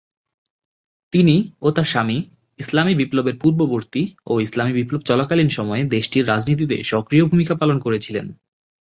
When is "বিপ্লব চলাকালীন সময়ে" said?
4.73-5.83